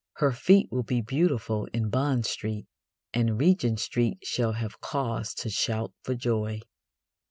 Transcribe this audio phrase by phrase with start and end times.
[0.15, 2.65] Her feet will be beautiful in Bond Street,
[3.13, 6.61] and Regent Street shall have cause to shout for joy.